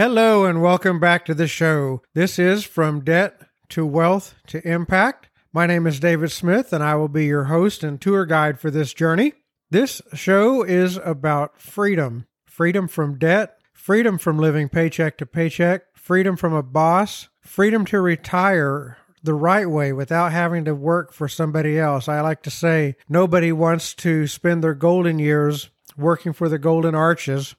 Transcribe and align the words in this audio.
Hello 0.00 0.46
and 0.46 0.62
welcome 0.62 0.98
back 0.98 1.26
to 1.26 1.34
the 1.34 1.46
show. 1.46 2.00
This 2.14 2.38
is 2.38 2.64
From 2.64 3.04
Debt 3.04 3.38
to 3.68 3.84
Wealth 3.84 4.34
to 4.46 4.66
Impact. 4.66 5.28
My 5.52 5.66
name 5.66 5.86
is 5.86 6.00
David 6.00 6.30
Smith 6.30 6.72
and 6.72 6.82
I 6.82 6.94
will 6.94 7.08
be 7.08 7.26
your 7.26 7.44
host 7.44 7.84
and 7.84 8.00
tour 8.00 8.24
guide 8.24 8.58
for 8.58 8.70
this 8.70 8.94
journey. 8.94 9.34
This 9.68 10.00
show 10.14 10.62
is 10.62 10.96
about 10.96 11.60
freedom 11.60 12.26
freedom 12.46 12.88
from 12.88 13.18
debt, 13.18 13.58
freedom 13.74 14.16
from 14.16 14.38
living 14.38 14.70
paycheck 14.70 15.18
to 15.18 15.26
paycheck, 15.26 15.82
freedom 15.92 16.34
from 16.34 16.54
a 16.54 16.62
boss, 16.62 17.28
freedom 17.42 17.84
to 17.84 18.00
retire 18.00 18.96
the 19.22 19.34
right 19.34 19.68
way 19.68 19.92
without 19.92 20.32
having 20.32 20.64
to 20.64 20.74
work 20.74 21.12
for 21.12 21.28
somebody 21.28 21.78
else. 21.78 22.08
I 22.08 22.22
like 22.22 22.42
to 22.44 22.50
say 22.50 22.96
nobody 23.06 23.52
wants 23.52 23.92
to 23.96 24.26
spend 24.26 24.64
their 24.64 24.72
golden 24.72 25.18
years 25.18 25.68
working 25.94 26.32
for 26.32 26.48
the 26.48 26.58
Golden 26.58 26.94
Arches 26.94 27.54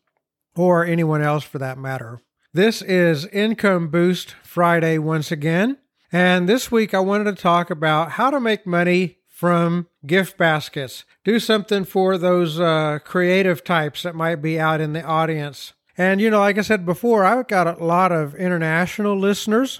or 0.56 0.84
anyone 0.84 1.22
else 1.22 1.44
for 1.44 1.60
that 1.60 1.78
matter. 1.78 2.20
This 2.54 2.82
is 2.82 3.28
Income 3.28 3.92
Boost 3.92 4.36
Friday 4.44 4.98
once 4.98 5.32
again. 5.32 5.78
And 6.12 6.50
this 6.50 6.70
week 6.70 6.94
I 6.94 7.00
wanted 7.00 7.34
to 7.34 7.42
talk 7.42 7.70
about 7.70 8.12
how 8.12 8.30
to 8.30 8.42
make 8.42 8.68
money 8.68 9.20
from 9.30 9.88
gift 10.06 10.38
baskets. 10.38 11.06
Do 11.24 11.40
something 11.40 11.86
for 11.86 12.18
those 12.18 12.60
uh, 12.60 13.00
creative 13.06 13.64
types 13.64 14.04
that 14.04 14.16
might 14.16 14.42
be 14.42 14.60
out 14.60 14.82
in 14.82 14.92
the 14.92 15.02
audience. 15.02 15.72
And, 15.98 16.20
you 16.20 16.30
know, 16.30 16.40
like 16.40 16.58
I 16.58 16.62
said 16.62 16.86
before, 16.86 17.24
I've 17.24 17.48
got 17.48 17.80
a 17.80 17.82
lot 17.82 18.12
of 18.12 18.36
international 18.36 19.18
listeners. 19.18 19.80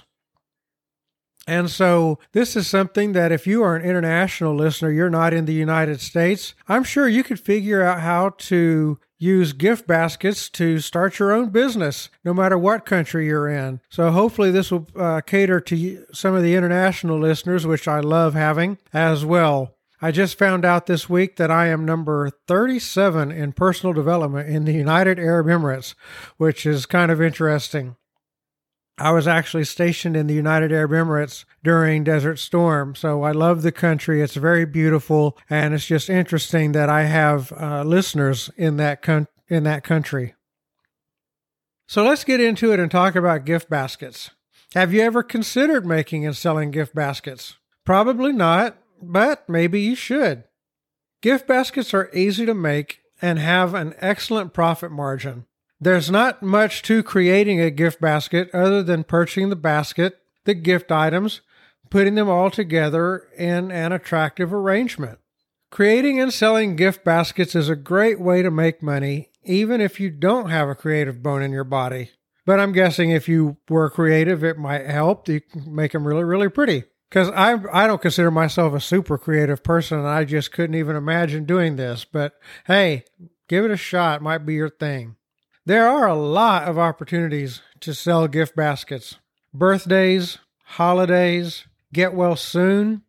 And 1.46 1.68
so 1.68 2.20
this 2.32 2.56
is 2.56 2.68
something 2.68 3.12
that 3.12 3.32
if 3.32 3.46
you 3.46 3.62
are 3.62 3.76
an 3.76 3.84
international 3.84 4.54
listener, 4.54 4.90
you're 4.90 5.10
not 5.10 5.34
in 5.34 5.44
the 5.44 5.52
United 5.52 6.00
States, 6.00 6.54
I'm 6.68 6.84
sure 6.84 7.06
you 7.06 7.22
could 7.22 7.38
figure 7.38 7.82
out 7.82 8.00
how 8.00 8.30
to 8.30 8.98
use 9.22 9.52
gift 9.52 9.86
baskets 9.86 10.48
to 10.50 10.80
start 10.80 11.18
your 11.18 11.32
own 11.32 11.50
business, 11.50 12.10
no 12.24 12.34
matter 12.34 12.58
what 12.58 12.84
country 12.84 13.26
you're 13.26 13.48
in. 13.48 13.80
So 13.88 14.10
hopefully 14.10 14.50
this 14.50 14.72
will 14.72 14.88
uh, 14.96 15.20
cater 15.20 15.60
to 15.60 16.04
some 16.12 16.34
of 16.34 16.42
the 16.42 16.56
international 16.56 17.20
listeners, 17.20 17.64
which 17.64 17.86
I 17.86 18.00
love 18.00 18.34
having 18.34 18.78
as 18.92 19.24
well. 19.24 19.76
I 20.04 20.10
just 20.10 20.36
found 20.36 20.64
out 20.64 20.86
this 20.86 21.08
week 21.08 21.36
that 21.36 21.52
I 21.52 21.68
am 21.68 21.84
number 21.84 22.30
37 22.48 23.30
in 23.30 23.52
personal 23.52 23.92
development 23.92 24.48
in 24.48 24.64
the 24.64 24.72
United 24.72 25.20
Arab 25.20 25.46
Emirates, 25.46 25.94
which 26.38 26.66
is 26.66 26.86
kind 26.86 27.12
of 27.12 27.22
interesting. 27.22 27.94
I 29.02 29.10
was 29.10 29.26
actually 29.26 29.64
stationed 29.64 30.16
in 30.16 30.26
the 30.26 30.34
United 30.34 30.72
Arab 30.72 30.92
Emirates 30.92 31.44
during 31.62 32.04
Desert 32.04 32.38
Storm. 32.38 32.94
So 32.94 33.22
I 33.22 33.32
love 33.32 33.62
the 33.62 33.72
country. 33.72 34.22
It's 34.22 34.34
very 34.34 34.64
beautiful. 34.64 35.36
And 35.50 35.74
it's 35.74 35.86
just 35.86 36.08
interesting 36.08 36.72
that 36.72 36.88
I 36.88 37.04
have 37.04 37.52
uh, 37.52 37.82
listeners 37.82 38.50
in 38.56 38.76
that, 38.78 39.02
con- 39.02 39.28
in 39.48 39.64
that 39.64 39.84
country. 39.84 40.34
So 41.86 42.04
let's 42.04 42.24
get 42.24 42.40
into 42.40 42.72
it 42.72 42.80
and 42.80 42.90
talk 42.90 43.14
about 43.16 43.44
gift 43.44 43.68
baskets. 43.68 44.30
Have 44.74 44.94
you 44.94 45.02
ever 45.02 45.22
considered 45.22 45.84
making 45.84 46.24
and 46.24 46.36
selling 46.36 46.70
gift 46.70 46.94
baskets? 46.94 47.58
Probably 47.84 48.32
not 48.32 48.78
but 49.02 49.48
maybe 49.48 49.80
you 49.80 49.94
should. 49.94 50.44
Gift 51.20 51.46
baskets 51.46 51.92
are 51.92 52.10
easy 52.14 52.46
to 52.46 52.54
make 52.54 53.00
and 53.20 53.38
have 53.38 53.74
an 53.74 53.94
excellent 53.98 54.52
profit 54.52 54.90
margin. 54.90 55.46
There's 55.82 56.12
not 56.12 56.44
much 56.44 56.82
to 56.82 57.02
creating 57.02 57.60
a 57.60 57.68
gift 57.68 58.00
basket 58.00 58.48
other 58.54 58.84
than 58.84 59.02
purchasing 59.02 59.48
the 59.48 59.56
basket, 59.56 60.16
the 60.44 60.54
gift 60.54 60.92
items, 60.92 61.40
putting 61.90 62.14
them 62.14 62.28
all 62.28 62.52
together 62.52 63.26
in 63.36 63.72
an 63.72 63.90
attractive 63.90 64.54
arrangement. 64.54 65.18
Creating 65.72 66.20
and 66.20 66.32
selling 66.32 66.76
gift 66.76 67.04
baskets 67.04 67.56
is 67.56 67.68
a 67.68 67.74
great 67.74 68.20
way 68.20 68.42
to 68.42 68.50
make 68.52 68.80
money, 68.80 69.30
even 69.42 69.80
if 69.80 69.98
you 69.98 70.08
don't 70.08 70.50
have 70.50 70.68
a 70.68 70.76
creative 70.76 71.20
bone 71.20 71.42
in 71.42 71.50
your 71.50 71.64
body. 71.64 72.10
But 72.46 72.60
I'm 72.60 72.70
guessing 72.70 73.10
if 73.10 73.28
you 73.28 73.56
were 73.68 73.90
creative, 73.90 74.44
it 74.44 74.58
might 74.58 74.86
help. 74.86 75.28
You 75.28 75.40
can 75.40 75.74
make 75.74 75.90
them 75.90 76.06
really, 76.06 76.22
really 76.22 76.48
pretty 76.48 76.84
because 77.10 77.28
I 77.30 77.56
I 77.72 77.88
don't 77.88 78.00
consider 78.00 78.30
myself 78.30 78.72
a 78.72 78.80
super 78.80 79.18
creative 79.18 79.64
person, 79.64 79.98
and 79.98 80.06
I 80.06 80.22
just 80.22 80.52
couldn't 80.52 80.76
even 80.76 80.94
imagine 80.94 81.44
doing 81.44 81.74
this. 81.74 82.04
But 82.04 82.34
hey, 82.68 83.02
give 83.48 83.64
it 83.64 83.72
a 83.72 83.76
shot; 83.76 84.20
it 84.20 84.22
might 84.22 84.46
be 84.46 84.54
your 84.54 84.70
thing. 84.70 85.16
There 85.64 85.86
are 85.86 86.08
a 86.08 86.16
lot 86.16 86.64
of 86.64 86.76
opportunities 86.76 87.62
to 87.80 87.94
sell 87.94 88.26
gift 88.26 88.56
baskets: 88.56 89.18
birthdays, 89.54 90.38
holidays, 90.64 91.66
get 91.92 92.14
well 92.14 92.34
soon, 92.34 93.02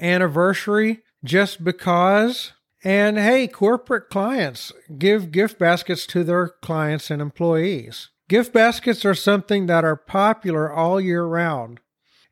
anniversary, 0.00 1.02
just 1.22 1.62
because. 1.62 2.52
And 2.84 3.18
hey, 3.18 3.48
corporate 3.48 4.10
clients 4.10 4.72
give 4.98 5.32
gift 5.32 5.58
baskets 5.58 6.06
to 6.08 6.22
their 6.22 6.48
clients 6.62 7.10
and 7.10 7.22
employees. 7.22 8.10
Gift 8.28 8.52
baskets 8.52 9.04
are 9.04 9.14
something 9.14 9.66
that 9.66 9.84
are 9.84 9.96
popular 9.96 10.72
all 10.72 11.00
year 11.00 11.24
round. 11.24 11.80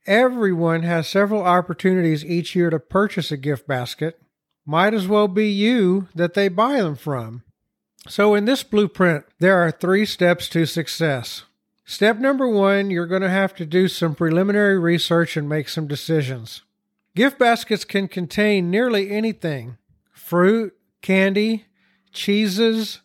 Everyone 0.07 0.83
has 0.83 1.09
several 1.09 1.43
opportunities 1.43 2.25
each 2.25 2.55
year 2.55 2.71
to 2.71 2.79
purchase 2.79 3.33
a 3.33 3.37
gift 3.37 3.67
basket. 3.67 4.21
Might 4.67 4.95
as 4.95 5.09
well 5.09 5.29
be 5.29 5.49
you 5.49 6.09
that 6.15 6.35
they 6.35 6.49
buy 6.49 6.81
them 6.81 6.95
from. 6.95 7.43
So, 8.07 8.35
in 8.35 8.45
this 8.45 8.63
blueprint, 8.63 9.25
there 9.39 9.59
are 9.59 9.71
three 9.71 10.05
steps 10.05 10.49
to 10.51 10.67
success. 10.67 11.45
Step 11.87 12.19
number 12.19 12.47
one, 12.47 12.91
you're 12.91 13.07
going 13.07 13.23
to 13.23 13.31
have 13.31 13.55
to 13.57 13.67
do 13.67 13.89
some 13.89 14.15
preliminary 14.15 14.79
research 14.79 15.37
and 15.37 15.49
make 15.49 15.69
some 15.69 15.87
decisions. 15.87 16.63
Gift 17.15 17.39
baskets 17.39 17.85
can 17.85 18.09
contain 18.09 18.71
nearly 18.71 19.11
anything 19.11 19.79
fruit, 20.11 20.75
candy, 21.03 21.67
cheeses, 22.13 23.01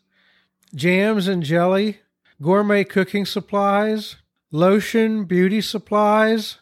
jams 0.73 1.27
and 1.27 1.43
jelly, 1.43 1.99
gourmet 2.41 2.83
cooking 2.83 3.25
supplies, 3.25 4.17
lotion, 4.51 5.25
beauty 5.25 5.61
supplies, 5.61 6.59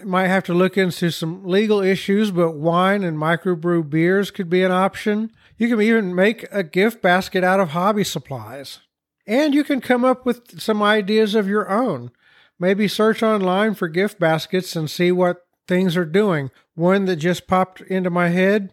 I 0.00 0.04
might 0.04 0.28
have 0.28 0.44
to 0.44 0.54
look 0.54 0.78
into 0.78 1.10
some 1.10 1.44
legal 1.44 1.80
issues, 1.80 2.30
but 2.30 2.52
wine 2.52 3.02
and 3.02 3.18
microbrew 3.18 3.90
beers 3.90 4.30
could 4.30 4.48
be 4.48 4.62
an 4.62 4.70
option. 4.70 5.32
You 5.58 5.68
can 5.68 5.82
even 5.82 6.14
make 6.14 6.46
a 6.50 6.62
gift 6.62 7.02
basket 7.02 7.44
out 7.44 7.60
of 7.60 7.70
hobby 7.70 8.04
supplies. 8.04 8.78
And 9.26 9.54
you 9.54 9.64
can 9.64 9.80
come 9.80 10.04
up 10.04 10.24
with 10.24 10.60
some 10.60 10.82
ideas 10.82 11.34
of 11.34 11.48
your 11.48 11.68
own. 11.68 12.12
Maybe 12.58 12.88
search 12.88 13.22
online 13.22 13.74
for 13.74 13.88
gift 13.88 14.18
baskets 14.18 14.74
and 14.74 14.90
see 14.90 15.12
what 15.12 15.46
things 15.66 15.96
are 15.96 16.06
doing. 16.06 16.50
One 16.74 17.04
that 17.04 17.16
just 17.16 17.46
popped 17.46 17.80
into 17.82 18.08
my 18.08 18.28
head 18.28 18.72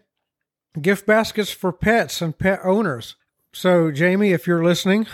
gift 0.80 1.06
baskets 1.06 1.50
for 1.50 1.72
pets 1.72 2.22
and 2.22 2.38
pet 2.38 2.60
owners. 2.62 3.16
So, 3.52 3.90
Jamie, 3.90 4.32
if 4.32 4.46
you're 4.46 4.64
listening, 4.64 5.06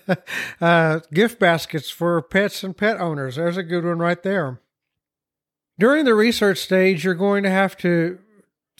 uh, 0.60 1.00
gift 1.12 1.38
baskets 1.38 1.88
for 1.88 2.20
pets 2.20 2.62
and 2.62 2.76
pet 2.76 3.00
owners. 3.00 3.36
There's 3.36 3.56
a 3.56 3.62
good 3.62 3.84
one 3.84 3.98
right 3.98 4.22
there. 4.22 4.60
During 5.78 6.04
the 6.04 6.14
research 6.14 6.58
stage, 6.58 7.04
you're 7.04 7.14
going 7.14 7.42
to 7.42 7.50
have 7.50 7.76
to 7.78 8.18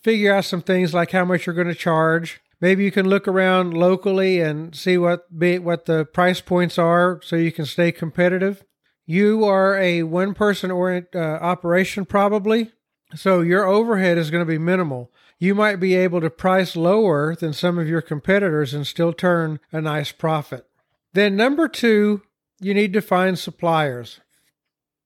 figure 0.06 0.32
out 0.32 0.44
some 0.44 0.62
things 0.62 0.94
like 0.94 1.10
how 1.10 1.24
much 1.24 1.46
you're 1.46 1.54
going 1.54 1.66
to 1.66 1.74
charge. 1.74 2.40
Maybe 2.60 2.84
you 2.84 2.92
can 2.92 3.08
look 3.08 3.26
around 3.26 3.74
locally 3.74 4.38
and 4.38 4.72
see 4.72 4.96
what 4.96 5.36
be, 5.36 5.58
what 5.58 5.86
the 5.86 6.04
price 6.04 6.40
points 6.40 6.78
are 6.78 7.20
so 7.24 7.34
you 7.34 7.50
can 7.50 7.66
stay 7.66 7.90
competitive. 7.90 8.62
You 9.04 9.44
are 9.44 9.76
a 9.76 10.04
one 10.04 10.32
person 10.32 10.70
orient 10.70 11.08
uh, 11.12 11.18
operation 11.18 12.04
probably, 12.04 12.70
so 13.16 13.40
your 13.40 13.66
overhead 13.66 14.16
is 14.16 14.30
going 14.30 14.46
to 14.46 14.48
be 14.48 14.58
minimal. 14.58 15.10
You 15.40 15.56
might 15.56 15.80
be 15.80 15.96
able 15.96 16.20
to 16.20 16.30
price 16.30 16.76
lower 16.76 17.34
than 17.34 17.52
some 17.52 17.76
of 17.76 17.88
your 17.88 18.00
competitors 18.00 18.72
and 18.72 18.86
still 18.86 19.12
turn 19.12 19.58
a 19.72 19.80
nice 19.80 20.12
profit. 20.12 20.66
Then 21.14 21.34
number 21.34 21.66
2, 21.66 22.22
you 22.60 22.74
need 22.74 22.92
to 22.92 23.02
find 23.02 23.36
suppliers. 23.36 24.20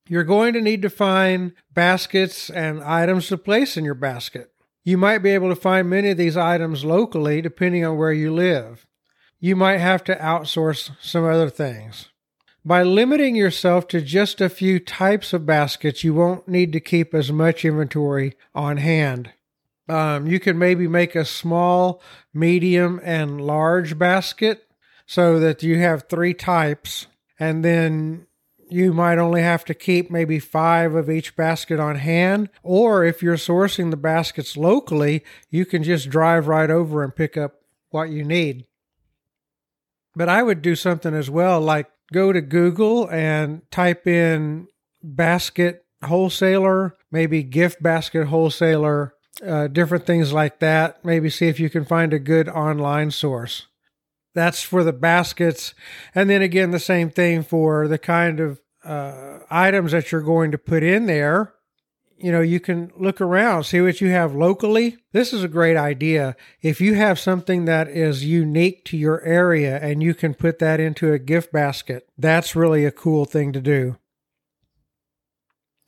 You're 0.06 0.24
going 0.24 0.52
to 0.52 0.60
need 0.60 0.82
to 0.82 0.90
find 0.90 1.54
baskets 1.72 2.50
and 2.50 2.82
items 2.82 3.28
to 3.28 3.38
place 3.38 3.78
in 3.78 3.86
your 3.86 3.94
basket. 3.94 4.50
You 4.90 4.98
might 4.98 5.18
be 5.18 5.30
able 5.30 5.50
to 5.50 5.54
find 5.54 5.88
many 5.88 6.10
of 6.10 6.16
these 6.16 6.36
items 6.36 6.84
locally 6.84 7.40
depending 7.40 7.84
on 7.84 7.96
where 7.96 8.12
you 8.12 8.34
live. 8.34 8.88
You 9.38 9.54
might 9.54 9.78
have 9.78 10.02
to 10.02 10.16
outsource 10.16 10.90
some 11.00 11.24
other 11.24 11.48
things. 11.48 12.08
By 12.64 12.82
limiting 12.82 13.36
yourself 13.36 13.86
to 13.88 14.00
just 14.00 14.40
a 14.40 14.48
few 14.48 14.80
types 14.80 15.32
of 15.32 15.46
baskets, 15.46 16.02
you 16.02 16.12
won't 16.12 16.48
need 16.48 16.72
to 16.72 16.80
keep 16.80 17.14
as 17.14 17.30
much 17.30 17.64
inventory 17.64 18.34
on 18.52 18.78
hand. 18.78 19.30
Um, 19.88 20.26
you 20.26 20.40
can 20.40 20.58
maybe 20.58 20.88
make 20.88 21.14
a 21.14 21.24
small, 21.24 22.02
medium, 22.34 23.00
and 23.04 23.40
large 23.40 23.96
basket 23.96 24.66
so 25.06 25.38
that 25.38 25.62
you 25.62 25.78
have 25.78 26.08
three 26.08 26.34
types, 26.34 27.06
and 27.38 27.64
then 27.64 28.26
you 28.70 28.92
might 28.92 29.18
only 29.18 29.42
have 29.42 29.64
to 29.66 29.74
keep 29.74 30.10
maybe 30.10 30.38
five 30.38 30.94
of 30.94 31.10
each 31.10 31.36
basket 31.36 31.80
on 31.80 31.96
hand. 31.96 32.48
Or 32.62 33.04
if 33.04 33.22
you're 33.22 33.36
sourcing 33.36 33.90
the 33.90 33.96
baskets 33.96 34.56
locally, 34.56 35.24
you 35.50 35.66
can 35.66 35.82
just 35.82 36.10
drive 36.10 36.48
right 36.48 36.70
over 36.70 37.02
and 37.02 37.14
pick 37.14 37.36
up 37.36 37.60
what 37.90 38.10
you 38.10 38.24
need. 38.24 38.66
But 40.14 40.28
I 40.28 40.42
would 40.42 40.62
do 40.62 40.74
something 40.74 41.14
as 41.14 41.30
well, 41.30 41.60
like 41.60 41.90
go 42.12 42.32
to 42.32 42.40
Google 42.40 43.08
and 43.10 43.62
type 43.70 44.06
in 44.06 44.68
basket 45.02 45.84
wholesaler, 46.02 46.96
maybe 47.10 47.42
gift 47.42 47.82
basket 47.82 48.26
wholesaler, 48.26 49.14
uh, 49.46 49.68
different 49.68 50.06
things 50.06 50.32
like 50.32 50.58
that. 50.60 51.04
Maybe 51.04 51.30
see 51.30 51.48
if 51.48 51.60
you 51.60 51.70
can 51.70 51.84
find 51.84 52.12
a 52.12 52.18
good 52.18 52.48
online 52.48 53.10
source. 53.10 53.66
That's 54.34 54.62
for 54.62 54.84
the 54.84 54.92
baskets. 54.92 55.74
And 56.14 56.30
then 56.30 56.42
again, 56.42 56.70
the 56.70 56.78
same 56.78 57.10
thing 57.10 57.42
for 57.42 57.88
the 57.88 57.98
kind 57.98 58.40
of 58.40 58.60
uh, 58.84 59.40
items 59.50 59.92
that 59.92 60.12
you're 60.12 60.20
going 60.20 60.50
to 60.52 60.58
put 60.58 60.82
in 60.82 61.06
there. 61.06 61.54
You 62.16 62.30
know, 62.32 62.42
you 62.42 62.60
can 62.60 62.92
look 62.98 63.20
around, 63.20 63.64
see 63.64 63.80
what 63.80 64.02
you 64.02 64.10
have 64.10 64.34
locally. 64.34 64.98
This 65.12 65.32
is 65.32 65.42
a 65.42 65.48
great 65.48 65.76
idea. 65.76 66.36
If 66.60 66.80
you 66.80 66.94
have 66.94 67.18
something 67.18 67.64
that 67.64 67.88
is 67.88 68.24
unique 68.24 68.84
to 68.86 68.96
your 68.96 69.22
area 69.22 69.78
and 69.78 70.02
you 70.02 70.12
can 70.12 70.34
put 70.34 70.58
that 70.58 70.80
into 70.80 71.12
a 71.12 71.18
gift 71.18 71.50
basket, 71.50 72.06
that's 72.18 72.54
really 72.54 72.84
a 72.84 72.92
cool 72.92 73.24
thing 73.24 73.52
to 73.54 73.60
do. 73.60 73.96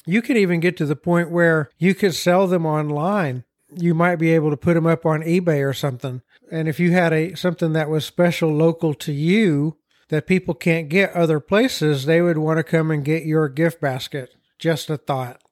You 0.06 0.22
could 0.22 0.38
even 0.38 0.60
get 0.60 0.76
to 0.78 0.86
the 0.86 0.96
point 0.96 1.30
where 1.30 1.70
you 1.78 1.94
could 1.94 2.14
sell 2.14 2.46
them 2.46 2.64
online. 2.64 3.44
You 3.76 3.94
might 3.94 4.16
be 4.16 4.30
able 4.30 4.50
to 4.50 4.56
put 4.56 4.74
them 4.74 4.86
up 4.86 5.06
on 5.06 5.22
eBay 5.22 5.66
or 5.66 5.72
something. 5.72 6.22
And 6.50 6.68
if 6.68 6.78
you 6.78 6.92
had 6.92 7.12
a 7.12 7.34
something 7.34 7.72
that 7.72 7.88
was 7.88 8.04
special 8.04 8.50
local 8.52 8.94
to 8.94 9.12
you 9.12 9.76
that 10.08 10.26
people 10.26 10.54
can't 10.54 10.88
get 10.88 11.12
other 11.12 11.40
places, 11.40 12.04
they 12.04 12.20
would 12.20 12.38
want 12.38 12.58
to 12.58 12.64
come 12.64 12.90
and 12.90 13.04
get 13.04 13.24
your 13.24 13.48
gift 13.48 13.80
basket. 13.80 14.34
Just 14.58 14.90
a 14.90 14.96
thought. 14.96 15.42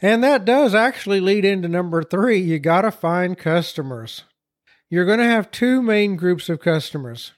And 0.00 0.22
that 0.22 0.44
does 0.44 0.74
actually 0.74 1.20
lead 1.20 1.44
into 1.44 1.68
number 1.68 2.02
3, 2.02 2.38
you 2.38 2.58
got 2.58 2.82
to 2.82 2.90
find 2.90 3.38
customers. 3.38 4.24
You're 4.90 5.06
going 5.06 5.18
to 5.18 5.24
have 5.24 5.50
two 5.50 5.82
main 5.82 6.16
groups 6.16 6.48
of 6.48 6.60
customers. 6.60 7.32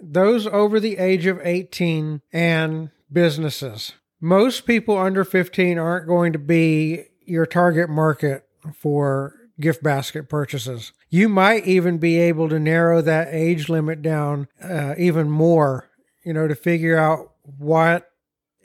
Those 0.00 0.46
over 0.46 0.78
the 0.80 0.98
age 0.98 1.26
of 1.26 1.40
18 1.42 2.22
and 2.32 2.90
businesses 3.12 3.92
most 4.24 4.64
people 4.64 4.96
under 4.96 5.22
15 5.22 5.78
aren't 5.78 6.06
going 6.06 6.32
to 6.32 6.38
be 6.38 7.04
your 7.26 7.44
target 7.44 7.90
market 7.90 8.48
for 8.74 9.34
gift 9.60 9.82
basket 9.82 10.28
purchases. 10.28 10.92
You 11.08 11.28
might 11.28 11.66
even 11.66 11.98
be 11.98 12.18
able 12.18 12.48
to 12.48 12.58
narrow 12.58 13.00
that 13.02 13.28
age 13.30 13.68
limit 13.68 14.02
down 14.02 14.48
uh, 14.62 14.94
even 14.98 15.30
more, 15.30 15.88
you 16.24 16.32
know, 16.32 16.48
to 16.48 16.54
figure 16.54 16.96
out 16.96 17.32
what 17.42 18.10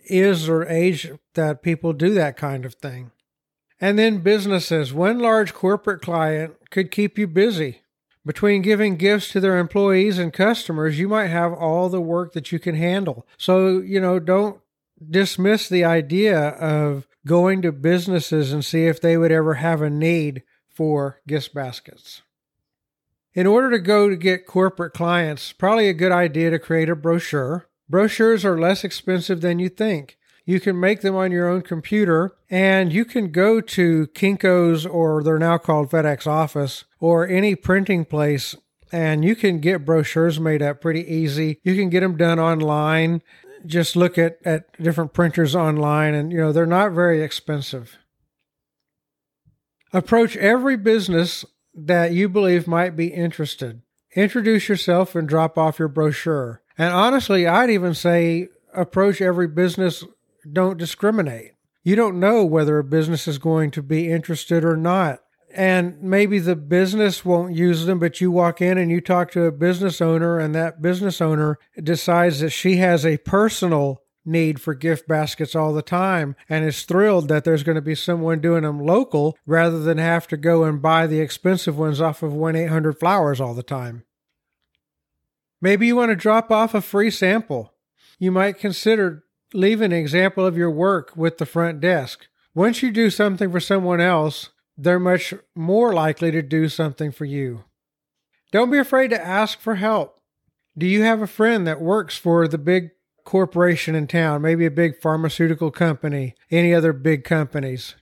is 0.05 0.49
or 0.49 0.67
age 0.67 1.11
that 1.35 1.61
people 1.61 1.93
do 1.93 2.13
that 2.13 2.37
kind 2.37 2.65
of 2.65 2.75
thing. 2.75 3.11
And 3.79 3.97
then 3.97 4.19
businesses. 4.19 4.93
One 4.93 5.19
large 5.19 5.53
corporate 5.53 6.01
client 6.01 6.55
could 6.69 6.91
keep 6.91 7.17
you 7.17 7.27
busy. 7.27 7.81
Between 8.25 8.61
giving 8.61 8.97
gifts 8.97 9.29
to 9.29 9.39
their 9.39 9.57
employees 9.57 10.19
and 10.19 10.33
customers, 10.33 10.99
you 10.99 11.07
might 11.07 11.27
have 11.27 11.53
all 11.53 11.87
the 11.87 12.01
work 12.01 12.33
that 12.33 12.51
you 12.51 12.59
can 12.59 12.75
handle. 12.75 13.25
So, 13.37 13.79
you 13.79 14.01
know, 14.01 14.19
don't 14.19 14.59
dismiss 15.09 15.69
the 15.69 15.85
idea 15.85 16.49
of 16.49 17.07
going 17.25 17.61
to 17.61 17.71
businesses 17.71 18.51
and 18.51 18.63
see 18.63 18.85
if 18.85 18.99
they 18.99 19.17
would 19.17 19.31
ever 19.31 19.55
have 19.55 19.81
a 19.81 19.89
need 19.89 20.43
for 20.79 21.19
gift 21.27 21.53
baskets. 21.53 22.21
In 23.33 23.45
order 23.45 23.69
to 23.69 23.79
go 23.79 24.07
to 24.07 24.15
get 24.15 24.47
corporate 24.47 24.93
clients, 24.93 25.51
probably 25.51 25.89
a 25.89 25.93
good 25.93 26.13
idea 26.13 26.51
to 26.51 26.57
create 26.57 26.87
a 26.87 26.95
brochure. 26.95 27.67
Brochures 27.89 28.45
are 28.45 28.57
less 28.57 28.85
expensive 28.85 29.41
than 29.41 29.59
you 29.59 29.67
think. 29.67 30.17
You 30.45 30.61
can 30.61 30.79
make 30.79 31.01
them 31.01 31.17
on 31.17 31.33
your 31.33 31.49
own 31.49 31.63
computer 31.63 32.31
and 32.49 32.93
you 32.93 33.03
can 33.03 33.29
go 33.33 33.59
to 33.59 34.07
Kinko's 34.15 34.85
or 34.85 35.21
they're 35.21 35.37
now 35.37 35.57
called 35.57 35.91
FedEx 35.91 36.25
Office 36.25 36.85
or 37.01 37.27
any 37.27 37.55
printing 37.55 38.05
place 38.05 38.55
and 38.89 39.25
you 39.25 39.35
can 39.35 39.59
get 39.59 39.83
brochures 39.83 40.39
made 40.39 40.61
up 40.61 40.79
pretty 40.79 41.05
easy. 41.13 41.59
You 41.61 41.75
can 41.75 41.89
get 41.89 41.99
them 41.99 42.15
done 42.15 42.39
online 42.39 43.21
just 43.65 43.97
look 43.97 44.17
at, 44.17 44.37
at 44.45 44.81
different 44.81 45.11
printers 45.11 45.53
online 45.53 46.13
and, 46.13 46.31
you 46.31 46.37
know, 46.37 46.53
they're 46.53 46.65
not 46.65 46.93
very 46.93 47.21
expensive. 47.21 47.97
Approach 49.93 50.37
every 50.37 50.77
business 50.77 51.45
that 51.73 52.11
you 52.13 52.29
believe 52.29 52.67
might 52.67 52.95
be 52.95 53.07
interested. 53.07 53.81
Introduce 54.15 54.69
yourself 54.69 55.15
and 55.15 55.27
drop 55.27 55.57
off 55.57 55.79
your 55.79 55.87
brochure. 55.87 56.61
And 56.77 56.93
honestly, 56.93 57.47
I'd 57.47 57.69
even 57.69 57.93
say 57.93 58.49
approach 58.73 59.21
every 59.21 59.47
business, 59.47 60.03
don't 60.51 60.77
discriminate. 60.77 61.53
You 61.83 61.95
don't 61.95 62.19
know 62.19 62.43
whether 62.45 62.77
a 62.77 62.83
business 62.83 63.27
is 63.27 63.37
going 63.37 63.71
to 63.71 63.83
be 63.83 64.11
interested 64.11 64.63
or 64.63 64.77
not 64.77 65.19
and 65.53 66.01
maybe 66.01 66.39
the 66.39 66.55
business 66.55 67.25
won't 67.25 67.55
use 67.55 67.85
them, 67.85 67.99
but 67.99 68.21
you 68.21 68.31
walk 68.31 68.61
in 68.61 68.77
and 68.77 68.91
you 68.91 69.01
talk 69.01 69.31
to 69.31 69.43
a 69.43 69.51
business 69.51 70.01
owner, 70.01 70.37
and 70.39 70.53
that 70.55 70.81
business 70.81 71.21
owner 71.21 71.57
decides 71.81 72.39
that 72.39 72.51
she 72.51 72.77
has 72.77 73.05
a 73.05 73.17
personal 73.17 74.01
need 74.29 74.61
for 74.61 74.73
gift 74.73 75.07
baskets 75.07 75.55
all 75.55 75.73
the 75.73 75.81
time 75.81 76.35
and 76.47 76.63
is 76.63 76.83
thrilled 76.83 77.27
that 77.27 77.43
there's 77.43 77.63
going 77.63 77.75
to 77.75 77.81
be 77.81 77.95
someone 77.95 78.39
doing 78.39 78.63
them 78.63 78.85
local 78.85 79.37
rather 79.45 79.79
than 79.79 79.97
have 79.97 80.27
to 80.27 80.37
go 80.37 80.63
and 80.63 80.81
buy 80.81 81.07
the 81.07 81.19
expensive 81.19 81.77
ones 81.77 81.99
off 81.99 82.23
of 82.23 82.33
1 82.33 82.55
800 82.55 82.99
Flowers 82.99 83.41
all 83.41 83.53
the 83.53 83.63
time. 83.63 84.03
Maybe 85.61 85.87
you 85.87 85.95
want 85.95 86.09
to 86.11 86.15
drop 86.15 86.51
off 86.51 86.73
a 86.73 86.81
free 86.81 87.11
sample. 87.11 87.73
You 88.17 88.31
might 88.31 88.59
consider 88.59 89.25
leaving 89.53 89.91
an 89.91 89.99
example 89.99 90.45
of 90.45 90.57
your 90.57 90.71
work 90.71 91.15
with 91.15 91.37
the 91.37 91.45
front 91.45 91.81
desk. 91.81 92.27
Once 92.53 92.81
you 92.81 92.91
do 92.91 93.09
something 93.09 93.51
for 93.51 93.59
someone 93.59 93.99
else, 93.99 94.49
they're 94.77 94.99
much 94.99 95.33
more 95.55 95.93
likely 95.93 96.31
to 96.31 96.41
do 96.41 96.69
something 96.69 97.11
for 97.11 97.25
you. 97.25 97.65
Don't 98.51 98.71
be 98.71 98.77
afraid 98.77 99.09
to 99.09 99.25
ask 99.25 99.59
for 99.59 99.75
help. 99.75 100.21
Do 100.77 100.87
you 100.87 101.03
have 101.03 101.21
a 101.21 101.27
friend 101.27 101.67
that 101.67 101.81
works 101.81 102.17
for 102.17 102.47
the 102.47 102.57
big 102.57 102.91
corporation 103.29 103.93
in 103.93 104.07
town, 104.07 104.41
maybe 104.41 104.65
a 104.65 104.71
big 104.71 104.99
pharmaceutical 104.99 105.69
company, 105.69 106.33
any 106.49 106.73
other 106.73 106.91
big 106.91 107.23
companies? 107.23 107.93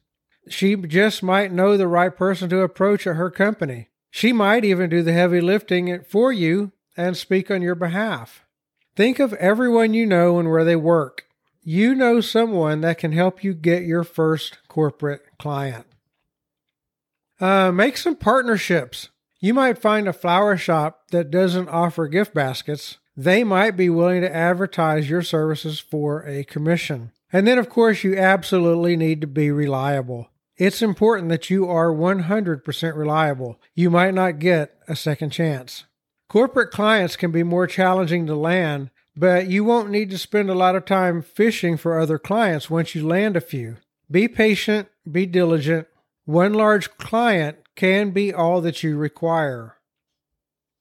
She 0.48 0.78
just 0.78 1.22
might 1.22 1.52
know 1.52 1.76
the 1.76 1.86
right 1.86 2.16
person 2.16 2.50
to 2.50 2.62
approach 2.62 3.06
at 3.06 3.18
her 3.18 3.30
company. 3.30 3.90
She 4.10 4.32
might 4.32 4.64
even 4.64 4.90
do 4.90 5.04
the 5.04 5.12
heavy 5.12 5.42
lifting 5.42 6.02
for 6.04 6.32
you 6.32 6.72
and 6.96 7.18
speak 7.18 7.52
on 7.52 7.62
your 7.62 7.76
behalf. 7.76 8.46
Think 8.96 9.20
of 9.20 9.34
everyone 9.34 9.94
you 9.94 10.06
know 10.06 10.40
and 10.40 10.50
where 10.50 10.64
they 10.64 10.78
work. 10.78 11.26
You 11.62 11.94
know 11.94 12.22
someone 12.22 12.80
that 12.80 12.98
can 12.98 13.12
help 13.12 13.44
you 13.44 13.54
get 13.54 13.84
your 13.84 14.06
first 14.06 14.60
corporate 14.70 15.24
client. 15.38 15.88
Uh, 17.42 17.74
make 17.74 17.98
some 17.98 18.16
partnerships. 18.16 19.10
You 19.42 19.54
might 19.54 19.78
find 19.78 20.08
a 20.08 20.14
flower 20.14 20.56
shop 20.56 21.10
that 21.12 21.30
doesn't 21.30 21.68
offer 21.68 22.08
gift 22.08 22.34
baskets. 22.34 22.98
They 23.20 23.44
might 23.44 23.72
be 23.72 23.90
willing 23.90 24.22
to 24.22 24.34
advertise 24.34 25.10
your 25.10 25.24
services 25.24 25.80
for 25.80 26.24
a 26.28 26.44
commission. 26.44 27.12
And 27.34 27.48
then, 27.48 27.58
of 27.58 27.68
course, 27.68 28.04
you 28.04 28.16
absolutely 28.16 28.96
need 28.96 29.22
to 29.22 29.28
be 29.28 29.50
reliable. 29.50 30.30
It's 30.56 30.84
important 30.84 31.30
that 31.30 31.50
you 31.50 31.68
are 31.68 31.92
100% 31.92 32.96
reliable. 32.96 33.60
You 33.74 33.90
might 33.90 34.14
not 34.14 34.38
get 34.38 34.78
a 34.88 34.96
second 34.96 35.32
chance. 35.32 35.86
Corporate 36.30 36.72
clients 36.72 37.16
can 37.16 37.32
be 37.32 37.44
more 37.44 37.66
challenging 37.66 38.28
to 38.28 38.36
land, 38.36 38.92
but 39.16 39.48
you 39.48 39.64
won't 39.64 39.90
need 39.90 40.12
to 40.12 40.18
spend 40.18 40.50
a 40.50 40.56
lot 40.56 40.76
of 40.76 40.86
time 40.86 41.24
fishing 41.24 41.76
for 41.76 42.00
other 42.00 42.20
clients 42.20 42.70
once 42.70 42.94
you 42.94 43.06
land 43.06 43.36
a 43.36 43.42
few. 43.42 43.78
Be 44.12 44.28
patient, 44.28 44.90
be 45.10 45.26
diligent, 45.26 45.88
one 46.26 46.54
large 46.54 46.98
client 46.98 47.58
can 47.76 48.12
be 48.12 48.34
all 48.34 48.62
that 48.62 48.84
you 48.84 48.98
require. 48.98 49.77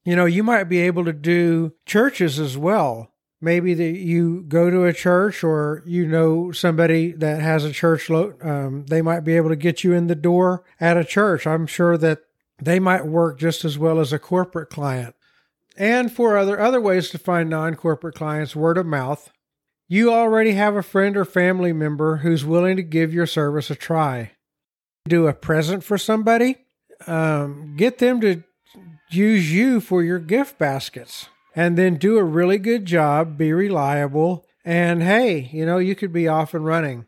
You 0.07 0.17
know, 0.17 0.25
you 0.25 0.43
might 0.43 0.65
be 0.65 0.79
able 0.81 1.05
to 1.05 1.13
do 1.13 1.73
churches 1.85 2.39
as 2.39 2.57
well. 2.57 3.13
Maybe 3.41 3.75
that 3.75 3.99
you 3.99 4.45
go 4.49 4.71
to 4.71 4.85
a 4.85 4.93
church 4.93 5.45
or 5.45 5.83
you 5.85 6.07
know 6.07 6.53
somebody 6.53 7.13
that 7.13 7.43
has 7.43 7.65
a 7.65 7.73
church, 7.73 8.11
um, 8.11 8.87
they 8.89 9.03
might 9.03 9.21
be 9.21 9.37
able 9.37 9.51
to 9.51 9.57
get 9.57 9.85
you 9.85 9.93
in 9.93 10.07
the 10.07 10.15
door 10.15 10.65
at 10.81 10.97
a 10.97 11.05
church. 11.05 11.47
I'm 11.47 11.67
sure 11.67 11.99
that 11.99 12.21
they 12.63 12.79
might 12.79 13.07
work 13.07 13.39
just 13.39 13.65
as 13.65 13.79
well 13.79 14.01
as 14.01 14.13
a 14.13 14.19
corporate 14.19 14.71
client. 14.71 15.15
And 15.77 16.11
for 16.11 16.39
other 16.39 16.59
other 16.59 16.81
ways 16.81 17.11
to 17.11 17.19
find 17.19 17.51
non-corporate 17.51 18.15
clients, 18.15 18.57
word 18.57 18.79
of 18.79 18.87
mouth. 18.87 19.31
You 19.89 20.13
already 20.13 20.53
have 20.53 20.75
a 20.75 20.83
friend 20.83 21.17
or 21.17 21.25
family 21.25 21.73
member 21.73 22.19
who's 22.19 22.45
willing 22.45 22.77
to 22.77 22.83
give 22.83 23.13
your 23.13 23.27
service 23.27 23.71
a 23.71 23.77
try 23.77 24.33
do 25.09 25.27
a 25.27 25.33
present 25.33 25.85
for 25.85 25.99
somebody, 25.99 26.57
um, 27.07 27.75
get 27.77 27.99
them 27.99 28.21
to 28.21 28.43
use 29.09 29.53
you 29.53 29.81
for 29.81 30.03
your 30.03 30.19
gift 30.19 30.59
baskets 30.59 31.29
and 31.55 31.77
then 31.79 31.97
do 31.97 32.19
a 32.19 32.25
really 32.25 32.59
good 32.59 32.85
job, 32.85 33.39
be 33.39 33.53
reliable, 33.53 34.45
and 34.65 35.03
hey, 35.03 35.49
you 35.53 35.65
know, 35.65 35.79
you 35.79 35.95
could 35.95 36.13
be 36.13 36.29
off 36.29 36.55
and 36.55 36.65
running. 36.65 37.07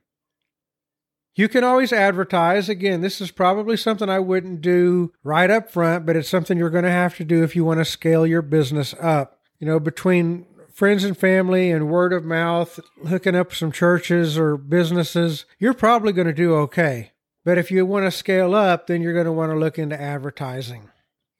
You 1.34 1.48
can 1.48 1.62
always 1.62 1.92
advertise. 1.92 2.68
Again, 2.68 3.00
this 3.00 3.20
is 3.20 3.30
probably 3.30 3.76
something 3.76 4.08
I 4.08 4.18
wouldn't 4.18 4.60
do 4.60 5.12
right 5.22 5.50
up 5.50 5.70
front, 5.70 6.04
but 6.04 6.16
it's 6.16 6.28
something 6.28 6.58
you're 6.58 6.70
going 6.70 6.84
to 6.84 6.90
have 6.90 7.16
to 7.18 7.24
do 7.24 7.44
if 7.44 7.54
you 7.54 7.64
want 7.64 7.78
to 7.78 7.84
scale 7.84 8.26
your 8.26 8.42
business 8.42 8.94
up. 9.00 9.38
You 9.60 9.66
know, 9.66 9.78
between 9.78 10.46
friends 10.72 11.04
and 11.04 11.16
family 11.16 11.70
and 11.70 11.88
word 11.88 12.12
of 12.12 12.24
mouth, 12.24 12.80
hooking 13.06 13.36
up 13.36 13.54
some 13.54 13.70
churches 13.70 14.38
or 14.38 14.56
businesses, 14.56 15.44
you're 15.58 15.74
probably 15.74 16.12
going 16.12 16.26
to 16.26 16.32
do 16.32 16.54
okay. 16.54 17.12
But 17.44 17.58
if 17.58 17.70
you 17.70 17.86
want 17.86 18.06
to 18.06 18.10
scale 18.10 18.54
up, 18.54 18.86
then 18.86 19.02
you're 19.02 19.14
going 19.14 19.26
to 19.26 19.32
want 19.32 19.52
to 19.52 19.58
look 19.58 19.78
into 19.78 20.00
advertising. 20.00 20.90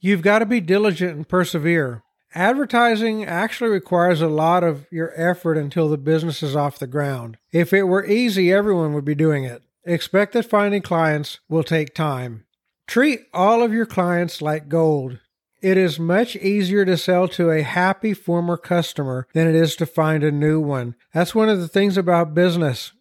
You've 0.00 0.23
got 0.23 0.38
to 0.40 0.47
be 0.47 0.61
diligent 0.61 1.17
and 1.17 1.28
persevere. 1.28 2.02
Advertising 2.35 3.25
actually 3.25 3.71
requires 3.71 4.21
a 4.21 4.28
lot 4.28 4.62
of 4.62 4.87
your 4.90 5.12
effort 5.17 5.57
until 5.57 5.88
the 5.88 5.97
business 5.97 6.43
is 6.43 6.55
off 6.55 6.78
the 6.78 6.87
ground. 6.87 7.38
If 7.52 7.73
it 7.73 7.85
were 7.85 8.05
easy, 8.05 8.52
everyone 8.52 8.93
would 8.95 9.05
be 9.05 9.14
doing 9.14 9.45
it. 9.45 9.62
Expect 9.85 10.35
that 10.35 10.49
finding 10.49 10.83
clients 10.83 11.40
will 11.49 11.64
take 11.64 11.95
time. 11.95 12.45
Treat 12.87 13.21
all 13.33 13.62
of 13.62 13.73
your 13.73 13.87
clients 13.87 14.43
like 14.43 14.69
gold. 14.69 15.19
It 15.61 15.76
is 15.76 15.99
much 15.99 16.37
easier 16.37 16.85
to 16.85 16.97
sell 16.97 17.26
to 17.28 17.50
a 17.50 17.62
happy 17.62 18.14
former 18.14 18.57
customer 18.57 19.26
than 19.33 19.49
it 19.49 19.57
is 19.57 19.75
to 19.76 19.87
find 19.87 20.23
a 20.23 20.31
new 20.31 20.61
one. 20.61 20.95
That's 21.12 21.35
one 21.35 21.49
of 21.49 21.61
the 21.61 21.69
things 21.69 21.97
about 21.97 22.35
business. 22.35 22.93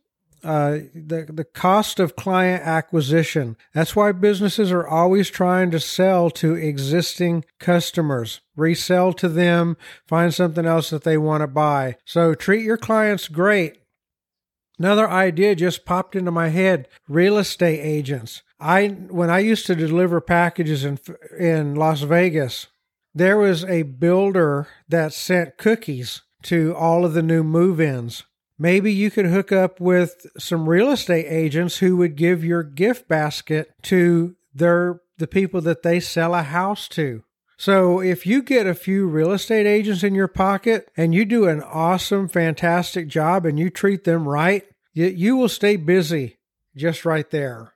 Uh, 0.47 0.79
the 0.95 1.25
the 1.27 1.43
cost 1.43 1.99
of 1.99 2.15
client 2.15 2.63
acquisition. 2.63 3.57
That's 3.73 3.97
why 3.97 4.13
businesses 4.13 4.71
are 4.71 4.87
always 4.87 5.29
trying 5.29 5.71
to 5.71 5.79
sell 5.79 6.29
to 6.29 6.55
existing 6.55 7.43
customers, 7.59 8.39
resell 8.55 9.11
to 9.13 9.27
them, 9.27 9.75
find 10.07 10.33
something 10.33 10.65
else 10.65 10.89
that 10.91 11.03
they 11.03 11.17
want 11.17 11.41
to 11.41 11.47
buy. 11.47 11.97
So 12.05 12.33
treat 12.33 12.63
your 12.63 12.77
clients 12.77 13.27
great. 13.27 13.73
Another 14.79 15.09
idea 15.09 15.53
just 15.53 15.83
popped 15.83 16.15
into 16.15 16.31
my 16.31 16.47
head: 16.47 16.87
real 17.09 17.37
estate 17.37 17.81
agents. 17.81 18.41
I 18.57 18.87
when 19.09 19.29
I 19.29 19.39
used 19.39 19.65
to 19.65 19.75
deliver 19.75 20.21
packages 20.21 20.85
in 20.85 20.97
in 21.37 21.75
Las 21.75 22.03
Vegas, 22.03 22.67
there 23.13 23.37
was 23.37 23.65
a 23.65 23.81
builder 23.83 24.67
that 24.87 25.11
sent 25.11 25.57
cookies 25.57 26.21
to 26.43 26.73
all 26.73 27.03
of 27.03 27.13
the 27.13 27.21
new 27.21 27.43
move-ins. 27.43 28.23
Maybe 28.59 28.91
you 28.91 29.11
could 29.11 29.27
hook 29.27 29.51
up 29.51 29.79
with 29.79 30.25
some 30.37 30.67
real 30.67 30.91
estate 30.91 31.27
agents 31.27 31.77
who 31.77 31.97
would 31.97 32.15
give 32.15 32.43
your 32.43 32.63
gift 32.63 33.07
basket 33.07 33.71
to 33.83 34.35
their 34.53 35.01
the 35.17 35.27
people 35.27 35.61
that 35.61 35.83
they 35.83 35.99
sell 35.99 36.33
a 36.35 36.43
house 36.43 36.87
to. 36.89 37.23
So 37.57 37.99
if 37.99 38.27
you 38.27 38.43
get 38.43 38.67
a 38.67 38.75
few 38.75 39.07
real 39.07 39.31
estate 39.31 39.65
agents 39.65 40.03
in 40.03 40.13
your 40.13 40.27
pocket 40.27 40.89
and 40.95 41.13
you 41.13 41.25
do 41.25 41.47
an 41.47 41.63
awesome, 41.63 42.27
fantastic 42.29 43.07
job 43.07 43.45
and 43.45 43.57
you 43.57 43.71
treat 43.71 44.03
them 44.03 44.27
right, 44.27 44.63
you, 44.93 45.07
you 45.07 45.35
will 45.35 45.49
stay 45.49 45.75
busy 45.75 46.37
just 46.75 47.03
right 47.03 47.29
there. 47.31 47.73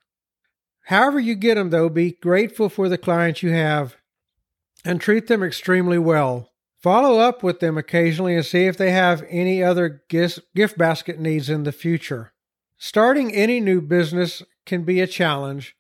However, 0.86 1.20
you 1.20 1.34
get 1.34 1.56
them, 1.56 1.72
though, 1.72 1.90
be 1.90 2.12
grateful 2.12 2.70
for 2.70 2.90
the 2.90 2.98
clients 2.98 3.42
you 3.42 3.52
have 3.52 3.96
and 4.86 5.02
treat 5.02 5.28
them 5.28 5.42
extremely 5.42 5.98
well. 5.98 6.51
Follow 6.82 7.20
up 7.20 7.44
with 7.44 7.60
them 7.60 7.78
occasionally 7.78 8.36
and 8.36 8.46
see 8.46 8.66
if 8.66 8.76
they 8.76 8.92
have 8.92 9.24
any 9.30 9.62
other 9.62 10.04
gift, 10.10 10.78
basket 10.78 11.20
needs 11.20 11.50
in 11.50 11.64
the 11.64 11.72
future. 11.72 12.34
Starting 12.78 13.32
any 13.32 13.60
new 13.60 13.82
business 13.82 14.42
can 14.66 14.84
be 14.84 15.00
a 15.00 15.08
challenge, 15.08 15.76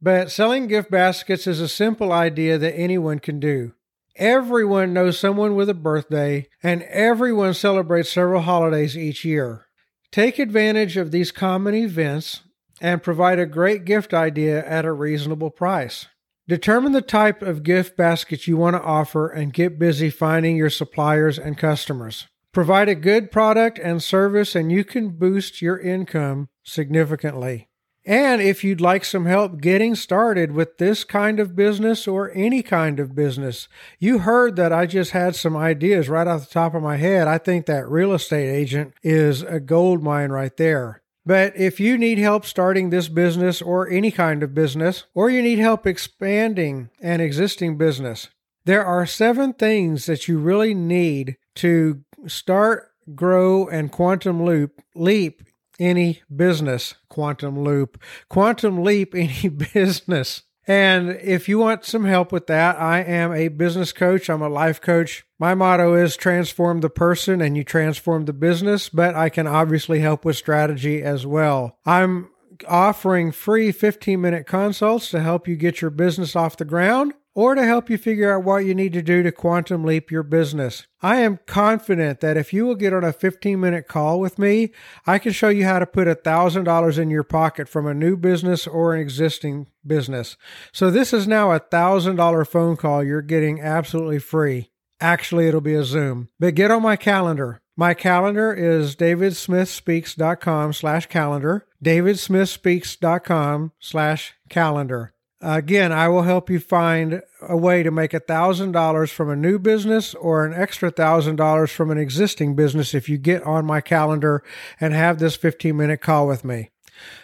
but 0.00 0.30
selling 0.30 0.66
gift 0.66 0.90
baskets 0.90 1.46
is 1.46 1.60
a 1.60 1.68
simple 1.68 2.12
idea 2.12 2.58
that 2.58 2.78
anyone 2.78 3.18
can 3.18 3.40
do. 3.40 3.72
Everyone 4.16 4.92
knows 4.92 5.18
someone 5.18 5.54
with 5.54 5.70
a 5.70 5.74
birthday, 5.74 6.48
and 6.62 6.82
everyone 6.84 7.54
celebrates 7.54 8.12
several 8.12 8.42
holidays 8.42 8.96
each 8.96 9.24
year. 9.24 9.66
Take 10.10 10.38
advantage 10.38 10.96
of 10.96 11.10
these 11.10 11.32
common 11.32 11.74
events 11.74 12.42
and 12.80 13.02
provide 13.02 13.38
a 13.38 13.46
great 13.46 13.84
gift 13.84 14.12
idea 14.12 14.64
at 14.66 14.84
a 14.84 14.92
reasonable 14.92 15.50
price. 15.50 16.06
Determine 16.48 16.92
the 16.92 17.02
type 17.02 17.42
of 17.42 17.64
gift 17.64 17.96
basket 17.96 18.46
you 18.46 18.56
want 18.56 18.76
to 18.76 18.82
offer 18.82 19.28
and 19.28 19.52
get 19.52 19.80
busy 19.80 20.10
finding 20.10 20.56
your 20.56 20.70
suppliers 20.70 21.40
and 21.40 21.58
customers. 21.58 22.28
Provide 22.52 22.88
a 22.88 22.94
good 22.94 23.32
product 23.32 23.80
and 23.80 24.00
service, 24.00 24.54
and 24.54 24.70
you 24.70 24.84
can 24.84 25.08
boost 25.08 25.60
your 25.60 25.76
income 25.76 26.48
significantly. 26.62 27.68
And 28.04 28.40
if 28.40 28.62
you'd 28.62 28.80
like 28.80 29.04
some 29.04 29.26
help 29.26 29.60
getting 29.60 29.96
started 29.96 30.52
with 30.52 30.78
this 30.78 31.02
kind 31.02 31.40
of 31.40 31.56
business 31.56 32.06
or 32.06 32.30
any 32.32 32.62
kind 32.62 33.00
of 33.00 33.16
business, 33.16 33.66
you 33.98 34.20
heard 34.20 34.54
that 34.54 34.72
I 34.72 34.86
just 34.86 35.10
had 35.10 35.34
some 35.34 35.56
ideas 35.56 36.08
right 36.08 36.28
off 36.28 36.46
the 36.46 36.54
top 36.54 36.76
of 36.76 36.82
my 36.84 36.96
head. 36.96 37.26
I 37.26 37.38
think 37.38 37.66
that 37.66 37.88
real 37.90 38.12
estate 38.14 38.48
agent 38.48 38.94
is 39.02 39.42
a 39.42 39.58
gold 39.58 40.04
mine 40.04 40.30
right 40.30 40.56
there. 40.56 41.02
But 41.26 41.56
if 41.56 41.80
you 41.80 41.98
need 41.98 42.18
help 42.18 42.46
starting 42.46 42.90
this 42.90 43.08
business 43.08 43.60
or 43.60 43.90
any 43.90 44.12
kind 44.12 44.44
of 44.44 44.54
business, 44.54 45.04
or 45.12 45.28
you 45.28 45.42
need 45.42 45.58
help 45.58 45.84
expanding 45.84 46.88
an 47.02 47.20
existing 47.20 47.76
business, 47.76 48.28
there 48.64 48.84
are 48.84 49.04
seven 49.06 49.52
things 49.52 50.06
that 50.06 50.28
you 50.28 50.38
really 50.38 50.72
need 50.72 51.36
to 51.56 52.04
start, 52.28 52.92
grow, 53.14 53.66
and 53.66 53.90
quantum 53.90 54.44
loop 54.44 54.80
leap 54.94 55.42
any 55.80 56.22
business. 56.34 56.94
Quantum 57.08 57.60
loop, 57.60 58.00
quantum 58.28 58.82
leap 58.82 59.14
any 59.14 59.48
business. 59.74 60.42
And 60.66 61.10
if 61.22 61.48
you 61.48 61.58
want 61.58 61.84
some 61.84 62.04
help 62.04 62.32
with 62.32 62.48
that, 62.48 62.76
I 62.78 63.00
am 63.00 63.32
a 63.32 63.48
business 63.48 63.92
coach. 63.92 64.28
I'm 64.28 64.42
a 64.42 64.48
life 64.48 64.80
coach. 64.80 65.24
My 65.38 65.54
motto 65.54 65.94
is 65.94 66.16
transform 66.16 66.80
the 66.80 66.90
person 66.90 67.40
and 67.40 67.56
you 67.56 67.62
transform 67.62 68.24
the 68.24 68.32
business, 68.32 68.88
but 68.88 69.14
I 69.14 69.28
can 69.28 69.46
obviously 69.46 70.00
help 70.00 70.24
with 70.24 70.36
strategy 70.36 71.02
as 71.02 71.24
well. 71.24 71.78
I'm 71.86 72.30
offering 72.66 73.32
free 73.32 73.70
15 73.70 74.20
minute 74.20 74.46
consults 74.46 75.10
to 75.10 75.20
help 75.20 75.46
you 75.46 75.56
get 75.56 75.80
your 75.80 75.90
business 75.90 76.34
off 76.34 76.56
the 76.56 76.64
ground 76.64 77.12
or 77.36 77.54
to 77.54 77.64
help 77.66 77.90
you 77.90 77.98
figure 77.98 78.34
out 78.34 78.42
what 78.42 78.64
you 78.64 78.74
need 78.74 78.94
to 78.94 79.02
do 79.02 79.22
to 79.22 79.30
quantum 79.30 79.84
leap 79.84 80.10
your 80.10 80.22
business. 80.22 80.86
I 81.02 81.16
am 81.16 81.38
confident 81.46 82.20
that 82.20 82.38
if 82.38 82.50
you 82.50 82.64
will 82.64 82.74
get 82.74 82.94
on 82.94 83.04
a 83.04 83.12
15 83.12 83.60
minute 83.60 83.86
call 83.86 84.18
with 84.18 84.38
me, 84.38 84.72
I 85.06 85.18
can 85.18 85.32
show 85.32 85.50
you 85.50 85.66
how 85.66 85.78
to 85.78 85.86
put 85.86 86.08
$1,000 86.08 86.98
in 86.98 87.10
your 87.10 87.22
pocket 87.22 87.68
from 87.68 87.86
a 87.86 87.92
new 87.92 88.16
business 88.16 88.66
or 88.66 88.94
an 88.94 89.02
existing 89.02 89.68
business. 89.86 90.38
So 90.72 90.90
this 90.90 91.12
is 91.12 91.28
now 91.28 91.52
a 91.52 91.60
$1,000 91.60 92.48
phone 92.48 92.76
call 92.76 93.04
you're 93.04 93.20
getting 93.20 93.60
absolutely 93.60 94.18
free. 94.18 94.70
Actually, 94.98 95.46
it'll 95.46 95.60
be 95.60 95.74
a 95.74 95.84
Zoom, 95.84 96.30
but 96.40 96.54
get 96.54 96.70
on 96.70 96.80
my 96.82 96.96
calendar. 96.96 97.60
My 97.76 97.92
calendar 97.92 98.54
is 98.54 98.96
davidsmithspeaks.com 98.96 100.72
slash 100.72 101.06
calendar, 101.06 101.66
davidsmithspeaks.com 101.84 103.72
slash 103.78 104.34
calendar. 104.48 105.12
Again, 105.40 105.92
I 105.92 106.08
will 106.08 106.22
help 106.22 106.48
you 106.48 106.58
find 106.58 107.20
a 107.42 107.56
way 107.56 107.82
to 107.82 107.90
make 107.90 108.12
$1,000 108.12 109.10
from 109.10 109.30
a 109.30 109.36
new 109.36 109.58
business 109.58 110.14
or 110.14 110.46
an 110.46 110.54
extra 110.54 110.90
$1,000 110.90 111.70
from 111.70 111.90
an 111.90 111.98
existing 111.98 112.56
business 112.56 112.94
if 112.94 113.08
you 113.08 113.18
get 113.18 113.42
on 113.42 113.66
my 113.66 113.82
calendar 113.82 114.42
and 114.80 114.94
have 114.94 115.18
this 115.18 115.36
15 115.36 115.76
minute 115.76 116.00
call 116.00 116.26
with 116.26 116.44
me. 116.44 116.70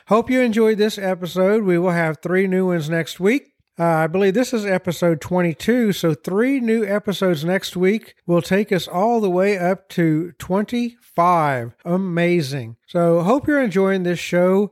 Hope 0.09 0.28
you 0.28 0.40
enjoyed 0.40 0.76
this 0.76 0.99
episode. 0.99 1.62
We 1.62 1.78
will 1.78 1.92
have 1.92 2.19
three 2.21 2.47
new 2.47 2.66
ones 2.66 2.90
next 2.90 3.19
week. 3.19 3.52
Uh, 3.78 3.85
I 3.85 4.07
believe 4.07 4.35
this 4.35 4.52
is 4.52 4.66
episode 4.66 5.23
22, 5.23 5.92
so 5.92 6.12
three 6.12 6.61
new 6.61 6.85
episodes 6.85 7.42
next 7.42 7.75
week 7.75 8.14
will 8.26 8.42
take 8.42 8.71
us 8.71 8.87
all 8.87 9.19
the 9.19 9.31
way 9.31 9.57
up 9.57 9.88
to 9.90 10.33
25. 10.33 11.75
Amazing. 11.83 12.76
So, 12.87 13.23
hope 13.23 13.49
you're 13.49 13.62
enjoying 13.62 14.02
this 14.02 14.19
show. 14.19 14.71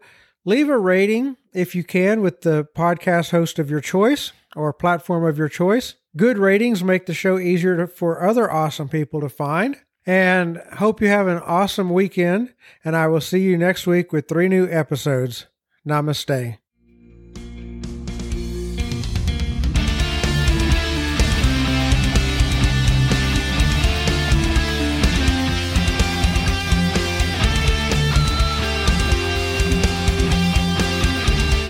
Leave 0.51 0.69
a 0.69 0.77
rating 0.77 1.37
if 1.53 1.77
you 1.77 1.85
can 1.85 2.23
with 2.23 2.41
the 2.41 2.67
podcast 2.77 3.31
host 3.31 3.61
of 3.61 3.71
your 3.71 3.81
choice 3.81 4.33
or 4.57 4.73
platform 4.73 5.25
of 5.25 5.39
your 5.39 5.49
choice. 5.49 5.95
Good 6.17 6.39
ratings 6.39 6.83
make 6.83 7.07
the 7.07 7.15
show 7.15 7.39
easier 7.39 7.77
to, 7.77 7.87
for 7.87 8.21
other 8.21 8.51
awesome 8.51 8.89
people 8.89 9.21
to 9.21 9.29
find. 9.29 9.77
And 10.05 10.61
hope 10.79 11.01
you 11.01 11.07
have 11.07 11.29
an 11.29 11.39
awesome 11.39 11.91
weekend. 11.91 12.53
And 12.85 12.97
I 12.97 13.07
will 13.07 13.21
see 13.21 13.39
you 13.39 13.57
next 13.57 13.87
week 13.87 14.13
with 14.13 14.27
three 14.27 14.49
new 14.49 14.69
episodes. 14.69 15.47
Namaste. 15.89 16.59